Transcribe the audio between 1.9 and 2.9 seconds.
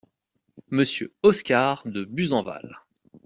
Buzenval.